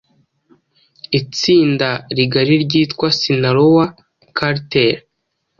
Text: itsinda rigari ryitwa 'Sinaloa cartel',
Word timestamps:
itsinda 1.19 1.89
rigari 2.17 2.55
ryitwa 2.63 3.07
'Sinaloa 3.15 3.85
cartel', 4.37 4.99